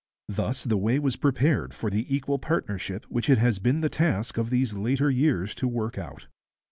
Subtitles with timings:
[0.29, 4.39] Thus the way was prepared for the equal partnership which it has been the task
[4.39, 6.25] of these later years to work out.